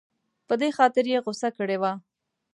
[0.47, 1.91] په دې خاطر یې غوسه کړې وه.